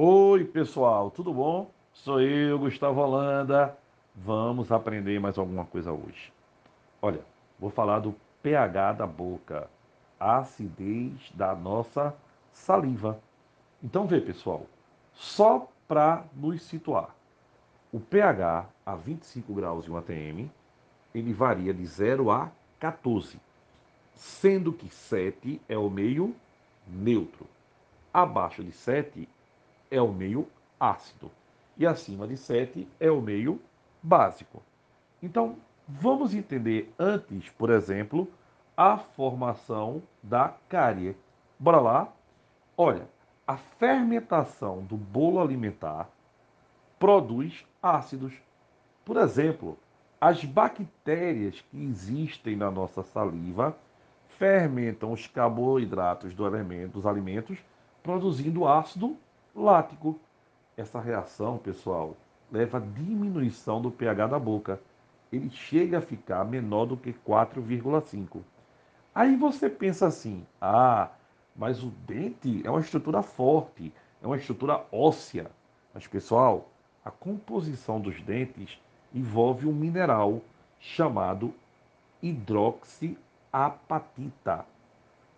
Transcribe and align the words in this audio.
Oi, 0.00 0.44
pessoal, 0.44 1.10
tudo 1.10 1.34
bom? 1.34 1.72
Sou 1.92 2.20
eu, 2.20 2.56
Gustavo 2.56 3.00
Holanda. 3.00 3.76
Vamos 4.14 4.70
aprender 4.70 5.18
mais 5.18 5.36
alguma 5.36 5.64
coisa 5.64 5.92
hoje. 5.92 6.32
Olha, 7.02 7.20
vou 7.58 7.68
falar 7.68 7.98
do 7.98 8.14
pH 8.40 8.92
da 8.92 9.06
boca, 9.08 9.68
a 10.20 10.36
acidez 10.36 11.32
da 11.34 11.52
nossa 11.52 12.14
saliva. 12.52 13.18
Então, 13.82 14.06
vê, 14.06 14.20
pessoal, 14.20 14.66
só 15.14 15.68
para 15.88 16.22
nos 16.32 16.62
situar. 16.62 17.12
O 17.92 17.98
pH 17.98 18.66
a 18.86 18.94
25 18.94 19.52
graus 19.52 19.88
em 19.88 19.90
um 19.90 19.96
ATM, 19.96 20.48
ele 21.12 21.32
varia 21.32 21.74
de 21.74 21.84
0 21.84 22.30
a 22.30 22.52
14, 22.78 23.40
sendo 24.14 24.72
que 24.72 24.88
7 24.88 25.60
é 25.68 25.76
o 25.76 25.90
meio 25.90 26.36
neutro. 26.86 27.48
Abaixo 28.14 28.62
de 28.62 28.70
7 28.70 29.28
é 29.90 30.00
o 30.00 30.12
meio 30.12 30.48
ácido 30.78 31.30
e 31.78 31.86
acima 31.86 32.26
de 32.26 32.36
7 32.36 32.88
é 32.98 33.10
o 33.10 33.20
meio 33.20 33.60
básico. 34.02 34.60
Então, 35.22 35.56
vamos 35.86 36.34
entender 36.34 36.92
antes, 36.98 37.48
por 37.50 37.70
exemplo, 37.70 38.28
a 38.76 38.98
formação 38.98 40.02
da 40.22 40.54
cárie. 40.68 41.16
Bora 41.58 41.80
lá? 41.80 42.12
Olha, 42.76 43.08
a 43.46 43.56
fermentação 43.56 44.82
do 44.82 44.96
bolo 44.96 45.40
alimentar 45.40 46.08
produz 46.98 47.64
ácidos. 47.82 48.34
Por 49.04 49.16
exemplo, 49.16 49.78
as 50.20 50.44
bactérias 50.44 51.60
que 51.70 51.82
existem 51.84 52.56
na 52.56 52.70
nossa 52.70 53.02
saliva 53.04 53.76
fermentam 54.36 55.12
os 55.12 55.26
carboidratos 55.26 56.34
do 56.34 56.46
elemento, 56.46 56.94
dos 56.94 57.06
alimentos, 57.06 57.58
produzindo 58.02 58.66
ácido 58.66 59.16
lático. 59.54 60.18
Essa 60.76 61.00
reação, 61.00 61.58
pessoal, 61.58 62.16
leva 62.50 62.78
à 62.78 62.80
diminuição 62.80 63.80
do 63.80 63.90
pH 63.90 64.28
da 64.28 64.38
boca. 64.38 64.80
Ele 65.32 65.50
chega 65.50 65.98
a 65.98 66.02
ficar 66.02 66.44
menor 66.44 66.86
do 66.86 66.96
que 66.96 67.12
4,5. 67.12 68.40
Aí 69.14 69.36
você 69.36 69.68
pensa 69.68 70.06
assim: 70.06 70.46
ah, 70.60 71.08
mas 71.56 71.82
o 71.82 71.90
dente 72.06 72.62
é 72.64 72.70
uma 72.70 72.80
estrutura 72.80 73.22
forte, 73.22 73.92
é 74.22 74.26
uma 74.26 74.36
estrutura 74.36 74.84
óssea. 74.92 75.50
Mas, 75.92 76.06
pessoal, 76.06 76.68
a 77.04 77.10
composição 77.10 78.00
dos 78.00 78.20
dentes 78.22 78.78
envolve 79.12 79.66
um 79.66 79.72
mineral 79.72 80.40
chamado 80.78 81.52
hidroxiapatita, 82.22 84.64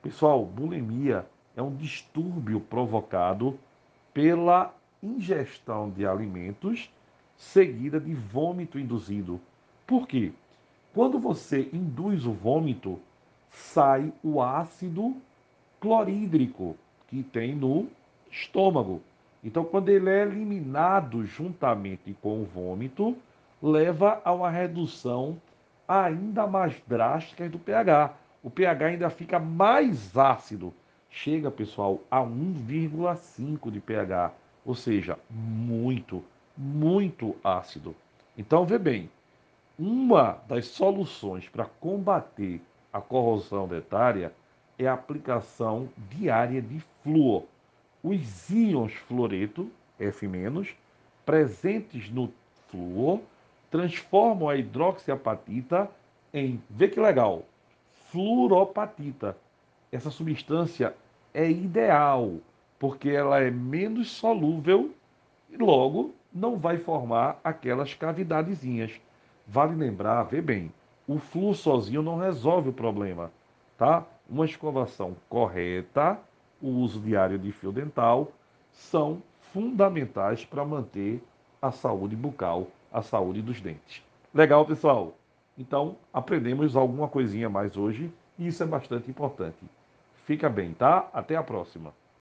Pessoal, 0.02 0.46
bulimia 0.46 1.26
é 1.56 1.62
um 1.62 1.76
distúrbio 1.76 2.60
provocado 2.60 3.58
pela 4.14 4.74
ingestão 5.02 5.90
de 5.90 6.06
alimentos 6.06 6.90
seguida 7.36 8.00
de 8.00 8.14
vômito 8.14 8.80
induzido. 8.80 9.40
Por 9.86 10.08
quê? 10.08 10.32
Quando 10.94 11.20
você 11.20 11.70
induz 11.74 12.26
o 12.26 12.32
vômito, 12.32 13.00
sai 13.50 14.14
o 14.24 14.42
ácido 14.42 15.16
clorídrico 15.80 16.78
que 17.08 17.24
tem 17.24 17.56
no 17.56 17.88
estômago. 18.32 19.02
Então, 19.44 19.66
quando 19.66 19.90
ele 19.90 20.10
é 20.10 20.22
eliminado 20.22 21.26
juntamente 21.26 22.16
com 22.22 22.42
o 22.42 22.46
vômito, 22.46 23.18
leva 23.62 24.22
a 24.24 24.32
uma 24.32 24.50
redução 24.50 25.38
ainda 25.88 26.48
mais 26.48 26.82
drástica 26.88 27.50
do 27.50 27.60
pH. 27.60 28.14
O 28.42 28.50
pH 28.50 28.86
ainda 28.86 29.10
fica 29.10 29.40
mais 29.40 30.18
ácido. 30.18 30.74
Chega, 31.10 31.52
pessoal, 31.52 32.00
a 32.10 32.22
1,5 32.22 33.70
de 33.70 33.80
pH, 33.80 34.32
ou 34.66 34.74
seja, 34.74 35.20
muito, 35.30 36.24
muito 36.58 37.36
ácido. 37.44 37.94
Então, 38.38 38.66
vê 38.66 38.80
bem, 38.80 39.10
uma 39.78 40.40
das 40.48 40.68
soluções 40.68 41.50
para 41.50 41.66
combater 41.66 42.62
a 42.92 43.02
corrosão 43.02 43.68
dentária 43.68 44.34
é 44.80 44.88
a 44.88 44.94
aplicação 44.94 45.90
diária 46.10 46.62
de 46.62 46.80
flúor 47.04 47.44
os 48.04 48.50
íons 48.50 48.94
fluoreto, 48.94 49.72
F-, 49.98 50.28
presentes 51.26 52.10
no 52.12 52.30
flúor, 52.68 53.22
transformam 53.72 54.50
a 54.50 54.58
hidroxiapatita 54.58 55.90
em, 56.34 56.62
vê 56.70 56.90
que 56.90 57.00
legal, 57.00 57.44
fluoropatita. 58.12 59.38
Essa 59.92 60.12
substância 60.12 60.94
é 61.34 61.50
ideal, 61.50 62.34
porque 62.78 63.10
ela 63.10 63.40
é 63.40 63.50
menos 63.50 64.12
solúvel 64.12 64.92
e 65.50 65.56
logo 65.56 66.14
não 66.34 66.58
vai 66.58 66.78
formar 66.78 67.40
aquelas 67.44 67.94
cavidadezinhas. 67.94 69.00
Vale 69.48 69.76
lembrar, 69.76 70.24
vê 70.24 70.42
bem, 70.42 70.72
o 71.08 71.20
flúor 71.20 71.56
sozinho 71.56 72.02
não 72.02 72.18
resolve 72.18 72.70
o 72.70 72.74
problema, 72.74 73.32
tá? 73.78 74.06
Uma 74.30 74.46
escovação 74.46 75.16
correta 75.30 76.20
o 76.64 76.70
uso 76.70 77.02
diário 77.02 77.38
de 77.38 77.52
fio 77.52 77.74
dental 77.74 78.32
são 78.72 79.22
fundamentais 79.52 80.46
para 80.46 80.64
manter 80.64 81.22
a 81.62 81.72
saúde 81.72 82.16
bucal, 82.16 82.68
a 82.92 83.02
saúde 83.02 83.42
dos 83.42 83.60
dentes. 83.60 84.02
Legal, 84.34 84.66
pessoal? 84.66 85.14
Então, 85.58 85.98
aprendemos 86.12 86.76
alguma 86.76 87.08
coisinha 87.08 87.50
mais 87.50 87.76
hoje 87.76 88.12
e 88.40 88.48
isso 88.48 88.64
é 88.64 88.66
bastante 88.66 89.12
importante. 89.12 89.58
Fica 90.26 90.50
bem, 90.50 90.74
tá? 90.74 91.10
Até 91.14 91.36
a 91.36 91.44
próxima. 91.44 91.94